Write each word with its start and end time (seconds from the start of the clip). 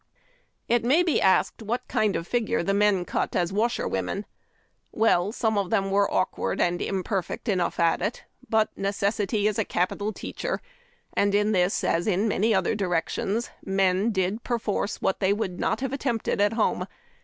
It 0.67 0.83
may 0.83 1.03
be 1.03 1.21
asked 1.21 1.61
what 1.61 1.87
kind 1.87 2.15
of 2.15 2.23
a 2.23 2.25
figure 2.25 2.63
the 2.63 2.73
men 2.73 3.05
cut 3.05 3.35
as 3.35 3.51
Avasherwomen. 3.51 4.25
Well, 4.91 5.31
some 5.31 5.59
of 5.59 5.69
them 5.69 5.91
were 5.91 6.11
awkward 6.11 6.59
and 6.59 6.81
imperfect 6.81 7.47
enough 7.47 7.79
at 7.79 8.01
it; 8.01 8.23
but 8.49 8.75
necessity 8.75 9.47
is 9.47 9.59
a 9.59 9.63
capital 9.63 10.11
teacher, 10.11 10.59
and, 11.13 11.35
in 11.35 11.51
this 11.51 11.83
as 11.83 12.07
in 12.07 12.27
many 12.27 12.51
other 12.51 12.73
directions, 12.73 13.51
men 13.63 14.09
did 14.11 14.43
perforce 14.43 15.03
what 15.03 15.19
they 15.19 15.33
would 15.33 15.59
not 15.59 15.81
have 15.81 15.93
attempted 15.93 16.41
at 16.41 16.53
home. 16.53 16.87